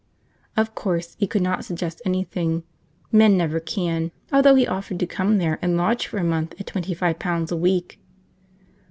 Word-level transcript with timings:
Of 0.57 0.73
course 0.73 1.15
he 1.19 1.27
could 1.27 1.43
not 1.43 1.63
suggest 1.63 2.01
anything: 2.05 2.63
men 3.11 3.37
never 3.37 3.59
can; 3.59 4.09
although 4.33 4.55
he 4.55 4.65
offered 4.65 4.99
to 5.01 5.05
come 5.05 5.37
there 5.37 5.59
and 5.61 5.77
lodge 5.77 6.07
for 6.07 6.17
a 6.17 6.23
month 6.23 6.55
at 6.59 6.65
twenty 6.65 6.95
five 6.95 7.19
pounds 7.19 7.51
a 7.51 7.55
week. 7.55 7.99